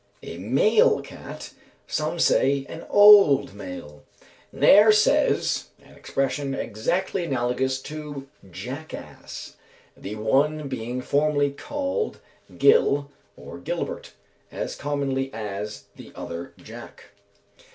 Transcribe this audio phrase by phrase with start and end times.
[0.27, 1.53] _A male cat;
[1.85, 4.01] some say an old male.
[4.51, 9.57] Nares says, an expression exactly analogous to "Jack ass;"
[9.95, 12.19] the one being formerly called
[12.57, 14.13] "Gil" or "Gilbert,"
[14.51, 17.11] as commonly as the other "Jack."